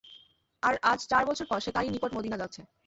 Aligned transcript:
আর 0.63 0.73
আজ 0.91 0.99
চার 1.11 1.23
বছর 1.29 1.45
পর 1.47 1.59
সে 1.65 1.71
তাঁরই 1.75 1.91
নিকট 1.93 2.11
মদীনা 2.15 2.37
যাচ্ছে। 2.41 2.61